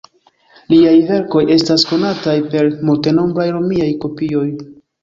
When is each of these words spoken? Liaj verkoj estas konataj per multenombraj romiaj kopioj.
Liaj 0.73 0.93
verkoj 1.09 1.43
estas 1.57 1.85
konataj 1.91 2.35
per 2.55 2.73
multenombraj 2.89 3.49
romiaj 3.61 3.97
kopioj. 4.07 4.47